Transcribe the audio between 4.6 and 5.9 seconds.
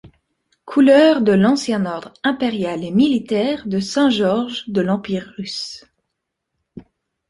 de l'Empire russe.